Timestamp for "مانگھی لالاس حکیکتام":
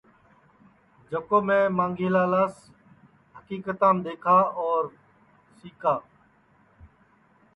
1.77-3.95